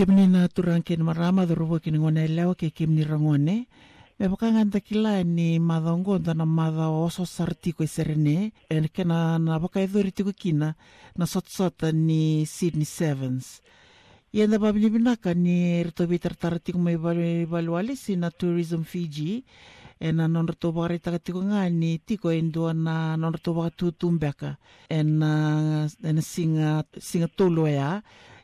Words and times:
kemni 0.00 0.24
na 0.24 0.48
turang 0.48 0.80
ken 0.80 1.04
marama 1.04 1.44
do 1.44 1.52
ruwa 1.52 1.76
ken 1.76 2.00
ngone 2.00 2.24
lewa 2.24 2.56
ke 2.56 2.72
kemni 2.72 3.04
rangone. 3.04 3.68
Me 4.16 4.24
bakanga 4.32 4.80
kila 4.80 5.20
ni 5.28 5.60
madongo 5.60 6.16
na 6.16 6.48
mada 6.48 6.88
oso 6.88 7.28
sarti 7.28 7.76
ko 7.76 7.84
serene. 7.84 8.56
En 8.72 8.88
kena 8.88 9.36
na 9.36 9.60
baka 9.60 9.84
idori 9.84 10.08
tiko 10.08 10.32
kina 10.32 10.72
na 11.16 11.24
sot 11.28 11.52
sota 11.52 11.92
ni 11.92 12.48
Sydney 12.48 12.88
Sevens. 12.88 13.60
Ia 14.32 14.48
na 14.48 14.56
babili 14.56 14.88
binaka 14.88 15.36
ni 15.36 15.84
rito 15.84 16.08
bitar 16.08 16.32
tarati 16.32 16.72
ko 16.72 16.80
may 16.80 16.96
baluali 16.96 17.92
si 17.92 18.16
na 18.16 18.32
Tourism 18.32 18.88
Fiji. 18.88 19.44
E 20.00 20.16
na 20.16 20.24
non 20.32 20.48
rito 20.48 20.72
baka 20.72 20.96
rita 20.96 21.18
tiko 21.20 21.44
nga 21.44 21.68
ni 21.68 22.00
tiko 22.00 22.32
endo 22.32 22.72
na 22.72 23.20
non 23.20 23.36
rito 23.36 23.52
baka 23.52 23.68
tutumbeka 23.68 24.56
e 24.88 25.04
na, 25.04 25.84
e 25.84 26.08
na 26.08 26.22
singa, 26.24 26.88
singa 26.96 27.28
tolo 27.28 27.68
ya 27.68 28.00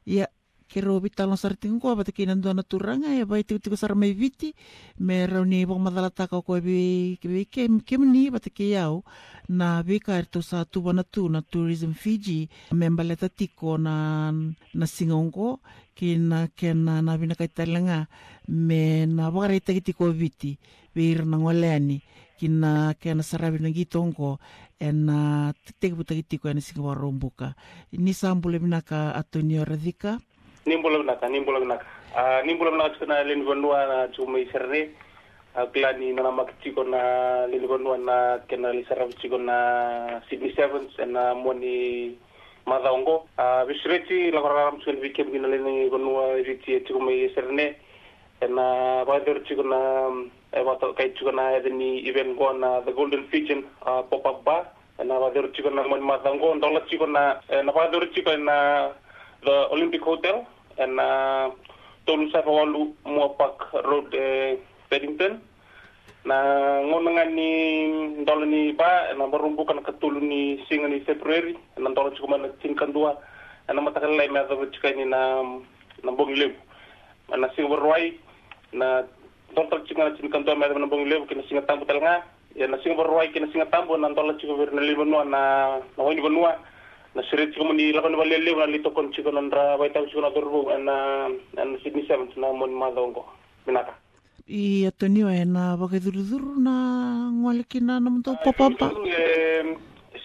ia 0.07 0.29
kero 0.69 0.99
bitalong 1.01 1.39
sarting 1.39 1.79
ko 1.81 1.95
bata 1.95 2.11
kinan 2.11 2.43
do 2.43 2.51
na 2.53 2.63
turanga 2.67 3.09
ya 3.15 3.25
bai 3.25 3.43
tiko 3.47 3.59
tiko 3.63 3.77
sar 3.79 3.95
mai 3.95 4.13
viti 4.13 4.51
me 4.99 5.27
rauni 5.27 5.63
bong 5.67 5.79
madala 5.83 6.11
taka 6.11 6.43
ko 6.43 6.59
bi 6.61 7.47
kem 7.51 7.81
kem 7.87 8.03
ni 8.13 8.31
bata 8.31 8.51
ki 8.51 8.75
yau 8.75 9.03
na 9.49 9.83
bi 9.87 9.99
ka 10.03 10.19
to 10.27 10.43
sa 10.43 10.65
tu 10.67 10.83
bana 10.83 11.03
tu 11.07 11.29
na 11.31 11.41
tourism 11.41 11.95
Fiji 11.95 12.49
me 12.75 12.87
mbaleta 12.91 13.29
tiko 13.31 13.79
na 13.79 14.31
na 14.75 14.87
kina 15.97 16.49
kena 16.53 17.01
na 17.01 17.17
bina 17.17 17.35
kai 17.35 17.49
talanga 17.49 18.05
me 18.49 19.07
na 19.07 19.31
bakare 19.33 19.65
tiki 19.65 19.81
tiko 19.81 20.13
viti 20.13 20.59
bir 20.95 21.25
na 21.25 21.37
ngoleani 21.41 21.99
kina 22.37 22.93
kena 23.01 23.23
sarabi 23.25 23.59
na 23.65 23.71
gitongo 23.73 24.37
ena 24.79 25.53
tiki 25.81 25.97
buta 25.97 26.13
tiko 26.29 26.49
ena 26.53 26.61
singa 26.61 26.83
warombuka 26.85 27.55
ni 27.97 28.13
sambule 28.13 28.59
binaka 28.61 29.15
atonio 29.17 29.65
radhika 29.65 30.21
nimbolo 30.67 31.03
naka 31.03 31.29
nimbolo 31.31 31.63
naka 31.65 31.87
uh, 32.19 32.43
nimbolo 32.45 32.75
naka 32.75 32.99
tsuna 32.99 33.23
leni 33.23 33.45
vanua 33.47 33.87
na 33.87 34.39
isarre 34.39 34.91
uh, 35.55 35.71
klani 35.71 36.13
na 36.13 36.31
makchiko 36.31 36.83
na 36.85 37.47
leni 37.47 37.67
vanua 37.67 37.97
na 37.99 38.39
kena 38.49 38.73
lisara 38.75 39.07
chiko 39.23 39.39
na 39.39 40.21
Sydney 40.29 40.53
Sevens 40.57 40.91
na 41.07 41.35
moni 41.35 42.19
madaongo 42.67 43.29
uh, 43.39 43.63
visreti 43.69 44.33
la 44.35 44.41
koraram 44.43 44.81
tsuna 44.83 44.99
vikem 45.01 45.31
gina 45.31 45.47
leni 45.49 45.89
vanua 45.89 46.35
riti 46.43 46.81
tsuma 46.83 47.13
isarne 47.13 47.77
na 48.51 49.05
vader 49.05 49.39
chiko 49.47 49.63
na 49.63 50.11
e 50.53 50.61
kai 50.99 51.15
chiko 51.15 51.31
na 51.31 51.55
edeni 51.63 52.03
event 52.09 52.35
na 52.59 52.81
the 52.81 52.91
Golden 52.93 53.23
Pigeon 53.31 53.63
pop 54.11 54.27
up 54.27 54.45
bar. 54.45 54.67
Na 54.99 55.19
vader 55.21 55.47
chiko 55.55 55.71
na 55.71 55.87
moni 55.87 56.03
madaongo 56.03 56.55
ndola 56.59 56.81
chiko 56.91 57.07
na 57.07 57.39
na 57.63 57.71
vader 57.73 58.11
chiko 58.13 58.37
na 58.37 58.91
the 59.45 59.69
Olympic 59.71 60.03
Hotel 60.03 60.45
uh, 60.79 61.53
tolu 62.07 62.31
sa 62.31 62.45
walu 62.47 62.95
mo 63.05 63.35
pak 63.35 63.73
road 63.85 64.13
eh, 64.15 64.61
Paddington. 64.91 65.41
Na 66.27 66.37
ngona 66.83 67.11
nga 67.15 67.25
ni 67.31 67.51
ndolo 68.23 68.45
ni 68.47 68.73
ba 68.75 69.15
na 69.15 69.31
barumbukan 69.31 69.79
katulu 69.83 70.19
ni 70.21 70.59
singa 70.67 70.89
ni 70.91 71.01
February 71.07 71.55
na 71.79 71.91
ndolo 71.91 72.11
chukuma 72.15 72.39
na 72.39 72.51
tinkan 72.63 72.93
dua. 72.93 73.15
Na 73.71 73.83
matakal 73.83 74.15
lai 74.15 74.29
me 74.29 74.41
adawa 74.43 74.67
chika 74.71 74.91
ni 74.95 75.05
na 75.07 75.43
na 76.03 76.11
bong 76.13 76.35
lebu 76.35 76.59
na 77.31 77.49
singa 77.55 77.69
barwai 77.75 78.19
na 78.73 79.03
ndolo 79.53 79.87
chika 79.87 80.03
na 80.07 80.17
tinkan 80.19 80.43
dua 80.45 80.55
me 80.59 80.67
adawa 80.67 80.81
na 80.83 80.91
bong 80.91 81.07
lebu 81.07 81.27
kina 81.27 81.43
singa 81.49 81.63
tambu 81.63 81.87
talanga 81.87 82.23
ya 82.55 82.67
na 82.67 82.79
singa 82.83 82.99
barwai 82.99 83.31
kina 83.33 83.47
singa 83.53 83.67
tambu 83.71 83.95
na 83.97 84.09
ndolo 84.11 84.35
chika 84.39 84.55
na 84.75 84.83
lima 84.83 85.05
nua 85.05 85.25
na 85.25 85.41
na 85.97 86.03
wani 86.03 86.23
banua 86.23 86.59
na 87.17 87.23
sirit 87.31 87.57
ko 87.57 87.73
ni 87.73 87.93
lakon 87.97 88.13
wale 88.15 88.37
lew 88.45 88.61
na 88.61 88.67
lito 88.69 88.93
kon 88.93 89.09
chiko 89.13 89.33
nandra 89.33 89.81
waita 89.81 90.05
chiko 90.07 90.21
na 90.21 90.31
dorbu 90.31 90.69
na 90.85 91.29
na 91.57 91.79
Sydney 91.83 92.05
Sevens 92.07 92.37
na 92.37 92.53
mon 92.53 92.71
madongo 92.77 93.25
minaka. 93.67 93.97
I 94.49 94.85
atonio 94.87 95.27
e 95.33 95.45
na 95.45 95.75
wakaiduruduru 95.81 96.61
na 96.61 97.33
ngwale 97.33 97.65
kina 97.65 97.99
na 98.01 98.11
mto 98.11 98.37
papapa 98.45 98.93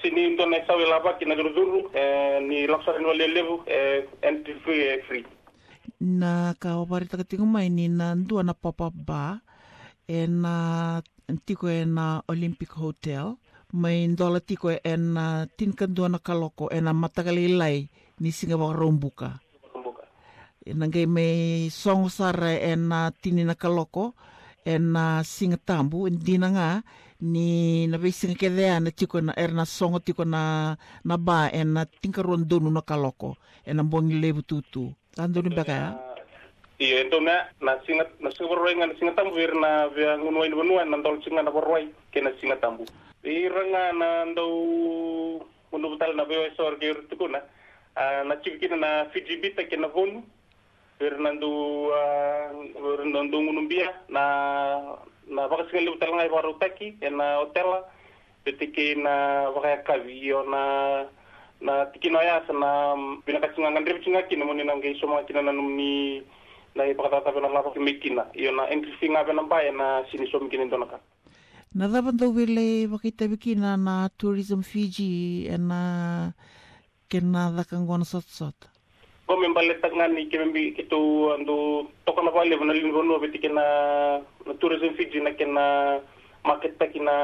sini 0.02 0.30
ndo 0.30 0.46
na 0.46 0.68
sawi 0.68 0.86
laba 0.86 1.14
kina 1.14 1.36
duruduru 1.36 1.90
ni 2.48 2.68
laksa 2.68 3.00
ni 3.00 3.06
wale 3.06 3.28
lew 3.28 3.64
entry 4.22 4.54
free 4.64 5.02
free. 5.08 5.26
Na 6.02 6.54
ka 6.60 6.78
wapari 6.78 7.06
takatingo 7.06 7.46
mai 7.46 7.70
ni 7.70 7.88
na 7.88 8.16
ndua 8.16 8.44
na 8.44 8.54
papapa 8.54 9.40
e 10.08 10.28
na 10.28 11.02
tiko 11.46 11.70
e 11.70 11.86
na 11.86 12.22
Olympic 12.28 12.70
Hotel 12.70 13.36
mai 13.74 14.08
ndola 14.08 14.40
tiko 14.40 14.72
e 14.72 14.98
na 14.98 15.48
tinkandua 15.58 16.10
na 16.10 16.20
kaloko 16.20 16.70
e 16.72 16.82
na 16.82 16.94
matakali 16.94 17.48
lai 17.48 17.88
ni 18.20 18.32
singa 18.32 18.58
wa 18.58 18.74
rombuka. 18.74 19.40
E 20.66 20.74
na 20.74 20.86
ngai 20.88 21.06
mai 21.08 21.70
song 21.72 22.10
sara 22.10 22.52
e 22.54 22.76
na 22.76 23.12
tini 23.12 23.44
na 23.44 23.56
kaloko 23.56 24.14
e 24.66 24.78
na 24.78 25.24
singa 25.24 25.58
tambu 25.58 26.10
dina 26.10 26.48
nga 26.52 26.68
ni 27.22 27.88
na 27.88 27.98
bei 27.98 28.12
singa 28.12 28.36
kedea 28.36 28.80
na 28.80 28.92
tiko 28.92 29.22
na 29.22 29.34
er 29.38 29.52
na 29.54 29.66
songo 29.66 30.00
tiko 30.00 30.24
na 30.26 30.76
na 31.06 31.16
ba 31.18 31.50
e 31.54 31.64
na 31.64 31.86
tinkaruan 31.86 32.44
donu 32.50 32.70
na 32.70 32.82
kaloko 32.82 33.38
e 33.66 33.74
na 33.74 33.84
lebu 34.22 34.42
tutu. 34.42 34.94
Tando 35.16 35.42
ni 35.42 35.52
baka 35.56 35.72
ya? 35.72 35.90
Iya, 36.82 37.06
itu 37.06 37.22
na 37.22 37.46
na 37.62 37.78
singa 37.86 38.10
na 38.18 38.34
singa 38.34 38.50
berwai 38.58 38.74
na 38.74 38.90
singa 38.98 39.14
tambu 39.14 39.38
vir 39.38 39.54
na 39.54 39.86
via 39.94 40.18
ngunuai 40.18 40.50
benua 40.50 40.82
na 40.86 40.98
ndol 40.98 41.22
singa 41.22 41.46
na 41.46 41.52
berwai 41.54 41.94
ke 42.10 42.22
na 42.22 42.34
singa 42.42 42.58
tambu. 42.58 42.86
Iranga 43.24 43.94
na 43.94 44.26
ndau 44.26 45.46
mundu 45.72 45.94
betal 45.94 46.16
na 46.18 46.26
bewa 46.26 46.50
sor 46.58 46.78
ke 46.82 46.90
rutuko 46.94 47.30
na 47.30 47.42
na 48.26 48.36
chikina 48.42 48.76
na 48.78 49.06
Fiji 49.14 49.38
bita 49.38 49.64
ke 49.70 49.78
na 49.78 49.88
vonu 49.88 50.24
ir 51.00 51.14
nandu 51.22 51.90
ir 52.82 53.02
nandu 53.06 53.38
ngunumbia 53.42 53.94
na 54.10 54.24
na 55.30 55.48
baka 55.48 55.70
singa 55.70 55.86
libu 55.86 55.98
tal 56.02 56.14
ngai 56.18 56.30
baru 56.34 56.58
taki 56.60 56.98
na 57.14 57.38
hotela 57.46 57.86
betike 58.46 58.98
na 58.98 59.50
baka 59.54 59.86
kavi 59.86 60.26
yo 60.26 60.42
na 60.50 61.06
na 61.62 61.86
tikino 61.94 62.18
ya 62.22 62.42
sana 62.50 62.98
bina 63.26 63.38
kasinga 63.40 63.70
ngandre 63.70 64.02
bichinga 64.02 64.26
kina 64.30 64.46
moni 64.46 64.64
na 64.66 64.74
ngai 64.82 64.98
soma 64.98 65.22
kina 65.30 65.42
na 65.46 65.52
numni 65.54 66.24
na 66.76 66.90
ipakata 66.90 67.22
tabe 67.22 67.38
na 67.42 67.54
lapa 67.54 67.70
kimikina 67.70 68.26
iyo 68.34 68.50
na 68.52 68.66
entry 68.74 68.92
fee 68.98 69.10
ngabe 69.14 69.34
na 69.34 69.42
mbaya 69.46 69.72
na 69.72 70.02
Na 71.72 71.88
dapat 71.88 72.20
daw 72.20 72.36
wile 72.36 72.84
wakita 72.92 73.32
bikina 73.32 73.80
na 73.80 74.12
tourism 74.20 74.60
Fiji 74.60 75.48
e 75.48 75.56
na 75.56 75.80
kena 77.08 77.48
dakang 77.56 77.88
wana 77.88 78.04
sot 78.04 78.28
sot. 78.28 78.68
Ko 79.24 79.40
me 79.40 79.48
baleta 79.56 79.88
ngani 79.88 80.28
ke 80.28 80.36
membi 80.36 80.76
kitu 80.76 81.32
andu 81.32 81.88
toka 82.04 82.28
na 82.28 82.36
vale 82.36 82.60
na 82.60 82.76
lin 82.76 82.92
gono 82.92 83.24
beti 83.24 83.40
kena 83.40 83.64
na 84.20 84.54
tourism 84.60 85.00
Fiji 85.00 85.24
na 85.24 85.32
kena 85.32 86.04
market 86.44 86.76
ta 86.76 86.92
kina 86.92 87.16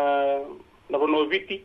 na 0.88 0.96
gono 0.96 1.28
viti. 1.28 1.60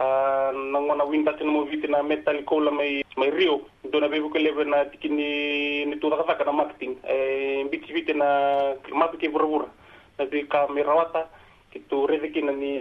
Uh, 0.00 0.48
na 0.72 0.80
ngona 0.80 1.04
winta 1.04 1.36
kena 1.36 1.52
mo 1.52 1.68
viti 1.68 1.92
na 1.92 2.00
metal 2.00 2.40
kola 2.48 2.72
mai 2.72 3.04
mai 3.20 3.36
rio. 3.36 3.68
Do 3.84 4.00
na 4.00 4.08
bebu 4.08 4.32
kele 4.32 4.48
na 4.64 4.88
tikini 4.88 5.84
ni 5.92 6.00
tu 6.00 6.08
kata 6.08 6.40
kana 6.40 6.56
marketing. 6.56 6.96
Eh 7.04 7.68
biti 7.68 7.92
viti 7.92 8.16
na 8.16 8.72
mapi 8.96 9.20
ke 9.20 9.28
bura 9.28 9.68
na 10.16 10.24
di 10.24 10.48
ka 10.48 10.72
mirawata 10.72 11.43
kitu 11.74 12.06
rezeki 12.06 12.40
na 12.46 12.54
ni 12.54 12.72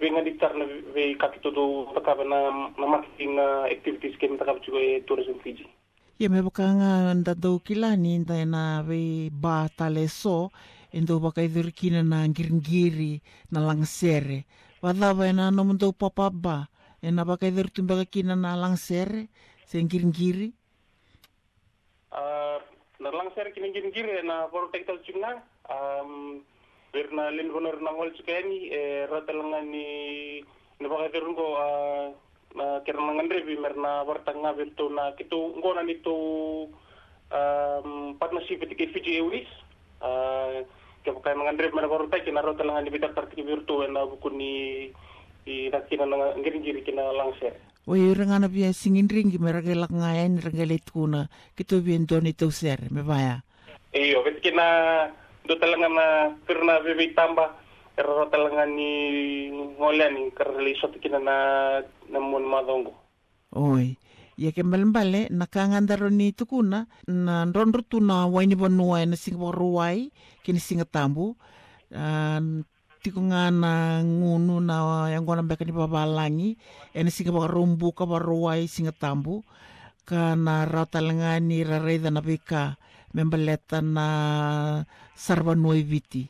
venga 0.00 0.24
di 0.24 0.32
tar 0.40 0.56
na 0.56 0.64
ve 0.64 1.12
kapito 1.20 1.52
do 1.52 1.92
takaba 1.92 2.24
na 2.24 2.72
na 2.80 2.86
marketing 2.88 3.36
na 3.36 3.68
activities 3.68 4.16
kem 4.16 4.40
takaba 4.40 4.64
chugo 4.64 4.80
e 4.80 5.04
tourism 5.04 5.36
Fiji. 5.44 5.68
Ia 6.16 6.32
me 6.32 6.40
baka 6.40 6.64
nga 6.72 7.12
nda 7.12 7.36
dau 7.36 7.60
kila 7.60 7.92
ni 8.00 8.24
nda 8.24 8.40
na 8.48 8.80
ve 8.80 9.28
ba 9.28 9.68
tale 9.68 10.08
so 10.08 10.48
endo 10.88 11.20
baka 11.20 11.44
idurikina 11.44 12.00
na 12.00 12.24
ngiringiri 12.24 13.20
na 13.52 13.60
langsere. 13.60 14.48
Wadaba 14.80 15.28
na 15.36 15.52
no 15.52 15.68
mundo 15.68 15.92
papa 15.92 16.32
ba 16.32 16.64
e 17.04 17.12
na 17.12 17.28
baka 17.28 17.44
iduritumbaga 17.52 18.08
kina 18.08 18.32
na 18.32 18.56
langsere 18.56 19.28
se 19.68 19.76
ngiringiri. 19.84 20.48
Uh, 22.08 22.56
na 23.04 23.10
langsere 23.12 23.52
kina 23.52 23.68
ngiringiri 23.68 24.24
na 24.24 24.48
poro 24.48 24.72
tektal 24.72 24.96
chunga 25.04 25.44
um, 25.68 26.40
Verna 26.94 27.26
lin 27.34 27.50
honor 27.50 27.82
na 27.82 27.90
ngol 27.90 28.14
chukani 28.14 28.70
e 28.70 29.10
ratalanga 29.10 29.60
ni 29.66 29.86
na 30.78 30.86
baka 30.86 31.10
terungo 31.10 31.58
a 31.58 31.68
na 32.54 32.86
kerna 32.86 33.18
ngandre 33.18 33.42
bi 33.42 33.58
merna 33.58 34.06
wartanga 34.06 34.54
virtu 34.54 34.86
na 34.94 35.10
kitu 35.18 35.58
ngona 35.58 35.82
ni 35.82 35.98
to 35.98 36.14
um, 37.34 38.14
partnership 38.14 38.62
with 38.62 38.78
Fiji 38.78 39.18
Airways 39.18 39.50
uh, 39.98 40.62
ke 41.02 41.10
baka 41.10 41.34
ngandre 41.34 41.74
merna 41.74 41.90
baru 41.90 42.06
tai 42.06 42.22
kina 42.22 42.46
ratalanga 42.46 42.86
ni 42.86 42.94
bitar 42.94 43.10
tartiki 43.10 43.42
virtu 43.42 43.82
na 43.90 44.06
buku 44.06 44.30
ni 44.30 44.52
i 45.50 45.66
nakina 45.74 46.06
na 46.06 46.38
ngiringiri 46.38 46.86
kina 46.86 47.10
langser 47.10 47.58
O 47.90 47.98
i 47.98 48.14
rangana 48.14 48.48
bia 48.48 48.72
singin 48.72 49.10
ringi 49.10 49.36
me 49.42 49.50
rangela 49.52 49.90
ngaya 49.90 50.24
ni 50.30 50.40
rangela 50.40 50.72
ituna 50.72 51.26
kito 51.58 51.82
bia 51.82 51.98
ndoni 51.98 52.32
tau 52.32 52.48
ser 52.48 52.80
me 52.88 53.02
vaya. 53.02 53.44
Iyo, 53.92 54.24
vet 54.24 54.40
kina 54.40 55.12
do 55.44 55.54
talaga 55.60 55.88
na 55.92 56.06
pirna 56.48 56.80
bebe 56.80 57.12
tamba 57.12 57.52
pero 57.94 58.26
talaga 58.32 58.64
ni 58.66 59.52
ngolan 59.52 60.16
ni 60.16 60.72
shot 60.74 60.96
kina 60.98 61.20
na 61.20 61.36
na 62.08 62.18
mon 62.18 62.42
madongo 62.42 62.96
Oi, 63.54 63.94
ia 64.34 64.50
ke 64.50 64.66
mbale 64.66 65.30
na 65.30 65.46
kangandaro 65.46 66.10
ni 66.10 66.34
tukuna 66.34 66.90
na 67.06 67.46
ndondro 67.46 67.86
tu 67.86 68.02
na 68.02 68.26
waini 68.26 68.58
vanua 68.58 69.06
na 69.06 69.14
singa 69.14 69.54
ruai 69.54 70.10
kini 70.42 70.58
singa 70.58 70.82
tambu 70.82 71.38
uh, 71.94 72.40
tiko 73.04 73.20
nga 73.30 73.52
na 73.54 74.02
ngunu 74.02 74.58
na 74.58 75.06
yang 75.12 75.22
gona 75.22 75.46
beka 75.46 75.62
ni 75.62 75.70
babalangi 75.70 76.58
ena 76.96 77.14
singa 77.14 77.46
rumbu 77.46 77.94
ka 77.94 78.08
ruai 78.08 78.66
singa 78.66 78.90
tambu 78.90 79.46
ka 80.02 80.34
na 80.34 80.66
rautalanga 80.66 81.38
ni 81.38 81.62
rareida 81.62 82.10
na 82.10 82.18
beka 82.18 82.74
membaleta 83.14 83.78
na 83.78 84.84
sarva 85.14 85.54
nuai 85.54 85.86
viti 85.86 86.26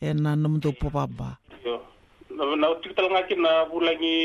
ena 0.00 0.38
namdo 0.38 0.70
popaba 0.72 1.38
yo. 1.66 1.82
Na 2.30 2.46
na 2.56 2.78
tiko 2.78 2.94
talanga 2.94 3.26
ki 3.26 3.34
na 3.36 3.66
bulangi 3.66 4.16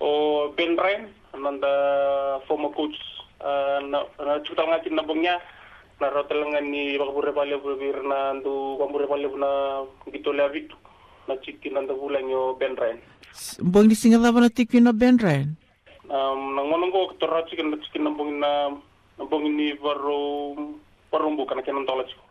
o 0.00 0.48
Ben 0.54 0.78
Ryan 0.78 1.10
nanda 1.34 1.70
former 2.46 2.70
coach 2.70 2.94
uh, 3.42 3.82
na 3.82 4.06
na 4.22 4.38
tiko 4.42 4.54
talanga 4.54 4.82
ki 4.86 4.90
na 4.94 5.02
bongnya 5.02 5.36
na 6.00 6.08
rautalanga 6.08 6.62
ni 6.64 6.96
bakabure 6.96 7.34
pale 7.34 7.58
bubir 7.60 8.00
na 8.06 8.32
ndu 8.38 8.78
kwambure 8.78 9.06
pale 9.06 9.28
na 9.36 9.84
gitole 10.08 10.42
avitu 10.42 10.76
na 11.28 11.36
chiki 11.42 11.70
nanda 11.70 11.92
bulangi 11.94 12.34
o 12.34 12.54
Ben 12.54 12.72
Ryan 12.78 12.98
mbong 13.60 13.86
di 13.90 13.94
singa 13.94 14.18
dava 14.18 14.40
na 14.40 14.48
tikwi 14.48 14.80
na 14.80 14.96
Ben 14.96 15.18
Ryan 15.18 15.54
um, 16.08 16.54
na 16.56 16.62
ngono 16.64 16.86
ngo 16.88 17.14
tora 17.20 17.44
chiki 17.46 17.62
na 17.62 17.76
chiki 17.78 17.98
na 17.98 18.10
bongi 18.10 18.34
na 18.40 18.50
na 19.18 19.24
bongi 19.28 19.50
ni 19.52 19.66
baro 19.76 20.56
barumbu 21.10 21.44
kana 21.46 21.62
kenan 21.62 21.86
tola 21.86 22.06
chiko 22.06 22.24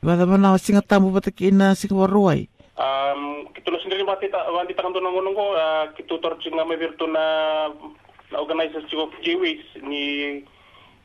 Bada 0.00 0.24
mana 0.24 0.56
singa 0.56 0.80
tambu 0.80 1.12
bata 1.12 1.28
kina 1.28 1.76
singa 1.76 2.08
ruai 2.08 2.48
um, 2.80 3.52
kitulo 3.52 3.76
sendiri 3.84 4.00
bati 4.08 4.32
ta 4.32 4.48
banti 4.48 4.72
tangan 4.72 4.96
to 4.96 5.00
nangono 5.04 5.28
ngo 5.36 5.46
uh, 5.52 5.84
kitu 5.92 6.16
tor 6.24 6.40
chinga 6.40 6.64
me 6.64 6.80
virtu 6.80 7.04
na 7.04 7.24
na 8.32 8.36
organizer 8.40 8.80
chiko 8.88 9.12
jiwis 9.20 9.60
ni 9.84 10.40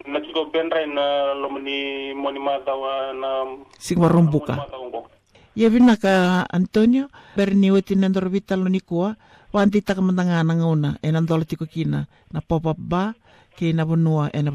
na 0.07 0.23
chiko 0.23 0.47
benrai 0.47 0.87
na 0.87 1.35
lomani 1.35 2.13
moni 2.15 2.39
mata 2.39 2.71
wa 2.71 3.11
na 3.11 3.29
singa 3.75 4.07
rumbuka 4.07 4.55
mata 4.55 4.79
ngo 4.79 5.11
Ia 5.55 5.71
vina 5.71 5.95
ka 5.95 6.43
Antonio, 6.51 7.07
berni 7.31 7.71
weti 7.71 7.95
nandor 7.95 8.27
vital 8.27 8.67
ni 8.67 8.83
kua, 8.83 9.15
wanti 9.55 9.79
taka 9.79 10.03
mandangana 10.03 10.51
ngauna, 10.51 10.99
e 10.99 11.07
nandola 11.15 11.47
tiko 11.47 11.63
kina, 11.63 12.11
na 12.27 12.43
pop-up 12.43 12.75
ba, 12.75 13.15
ke 13.55 13.71
na 13.71 13.87
bonua, 13.87 14.27
e 14.35 14.43
na 14.43 14.51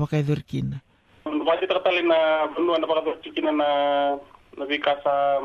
kina. 1.50 1.58
Wajib 1.58 1.68
terkali 1.68 2.02
na 2.06 2.46
benua 2.54 2.78
na 2.78 2.86
pakar 2.86 3.18
cikina 3.22 3.52
na 3.52 4.18
na 4.56 4.66
bikasa 4.66 5.42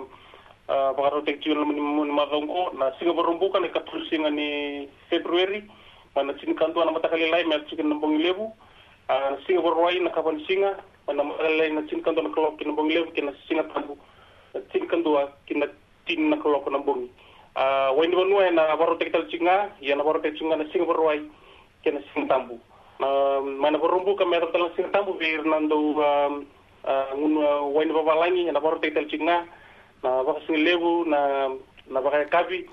pakar 0.68 1.24
tekcil 1.26 1.66
mani 1.66 1.82
mani 1.82 2.12
mata 2.12 2.38
ngo 2.38 2.74
na 2.78 2.92
singa 3.00 3.14
barumbu 3.14 3.52
kan 3.52 3.66
ikatul 3.66 4.06
singa 4.10 4.30
ni 4.30 4.88
Februari. 5.10 5.64
Mana 6.16 6.34
sin 6.40 6.56
kantu 6.56 6.80
na 6.86 6.92
mata 6.92 7.10
kali 7.10 7.30
lai 7.30 7.44
mer 7.44 7.66
cikin 7.70 7.90
nambong 7.90 8.22
lebu 8.22 8.54
uh, 9.10 9.36
singa 9.46 9.62
barwai 9.62 10.00
na 10.00 10.10
kapan 10.10 10.40
singa 10.48 10.80
mana 11.08 11.24
mata 11.24 11.50
lai 11.50 11.72
na 11.72 11.82
sin 11.90 12.02
kantu 12.02 12.22
na 12.22 12.30
kelok 12.30 12.58
kin 12.58 12.68
nambong 12.72 12.90
lebu 12.90 13.12
kina 13.12 13.34
singa 13.50 13.64
tambu. 13.74 13.98
Na 14.54 14.62
kantu 14.88 15.20
kina 15.48 15.68
tin 16.08 16.30
na 16.30 16.38
kelok 16.38 16.72
nambong 16.72 17.10
uh, 17.58 17.92
wain 17.98 18.12
benua 18.16 18.52
na 18.54 18.78
baru 18.78 18.96
tektal 18.96 19.28
cinga 19.28 19.76
ya 19.82 19.96
na 19.96 20.04
baru 20.04 20.22
tektal 20.22 20.40
cinga 20.40 20.56
na 20.56 20.72
singa 20.72 20.88
barwai 20.88 21.28
kina 21.84 22.00
singa 22.14 22.32
tambu 22.32 22.60
Um, 22.96 23.60
manavurumbuka 23.60 24.24
metatala 24.24 24.72
sirtabu 24.76 25.20
vir 25.20 25.44
nandou 25.44 26.00
ngun 27.12 27.36
um, 27.36 27.44
um, 27.44 27.44
uh, 27.44 27.68
wain 27.76 27.92
vavalangi 27.92 28.48
na 28.48 28.60
varo 28.64 28.80
taital 28.80 29.04
chinga 29.12 29.44
na 30.00 30.24
vakasinglevu 30.24 31.04
na 31.04 31.52
na 31.92 32.00
vakayakavi 32.00 32.64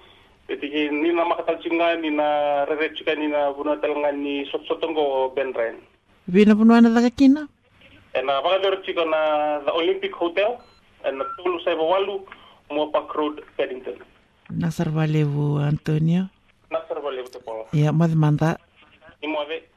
petiki 0.46 0.94
ni 0.94 1.10
na 1.10 1.26
makatal 1.26 1.58
chinga 1.58 1.98
ni 1.98 2.10
na 2.14 2.62
rerechika 2.70 3.18
ni 3.18 3.26
na 3.34 3.50
vunua 3.50 3.82
talanga 3.82 4.12
ni 4.12 4.46
sotosotongo 4.46 5.34
ben 5.34 5.50
ryan 5.50 5.82
vina 6.28 6.54
vunuana 6.54 6.86
vakakina 6.94 7.48
na 8.14 8.40
vakadorechika 8.40 9.02
eh, 9.02 9.10
na 9.10 9.20
the 9.66 9.72
olympic 9.74 10.14
hotel 10.14 10.62
eh, 11.04 11.10
na 11.10 11.24
tolu 11.36 11.58
saiva 11.64 11.82
walu 11.82 12.22
moapak 12.70 13.10
road 13.16 13.42
paddington. 13.56 13.98
Na 14.50 14.70
sarvalevu 14.70 15.58
antonio? 15.58 16.28
Na 16.70 16.78
sarvalevu 16.88 17.28
tepola 17.28 17.64
ia 17.72 17.92
madimanda 17.92 18.58
Et 19.22 19.28
moi, 19.28 19.42
avec. 19.42 19.68